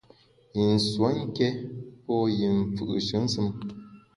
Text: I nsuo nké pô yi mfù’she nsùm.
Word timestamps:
I 0.59 0.61
nsuo 0.73 1.07
nké 1.25 1.47
pô 2.03 2.15
yi 2.37 2.47
mfù’she 2.59 3.17
nsùm. 3.25 3.47